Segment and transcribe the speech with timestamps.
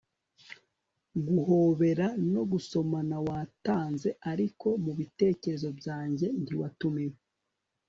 [1.27, 7.17] guhobera no gusomana watanze, ariko mubitekerezo byanjye ntiwatumiwe